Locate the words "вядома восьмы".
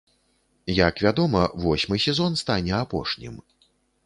1.05-2.01